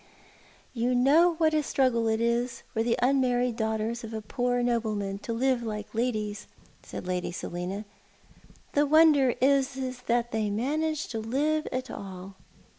[0.73, 5.19] "You know what a struggle it is for the unmarried daughters of a poor nobleman
[5.19, 6.47] to live like ladies,"
[6.81, 7.85] said Lady Selina;"
[8.73, 9.73] the wonder is
[10.07, 12.33] that they manage to live at all."